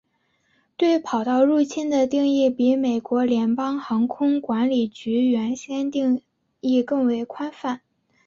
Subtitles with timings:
[0.77, 6.21] 对跑道入侵的定义比美国联邦航空管理局原先的定
[6.59, 7.81] 义更为宽泛。